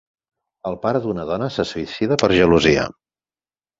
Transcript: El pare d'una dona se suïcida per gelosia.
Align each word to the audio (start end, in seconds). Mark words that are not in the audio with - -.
El 0.69 0.77
pare 0.85 1.01
d'una 1.03 1.27
dona 1.31 1.49
se 1.57 1.67
suïcida 1.73 2.19
per 2.25 2.31
gelosia. 2.41 2.91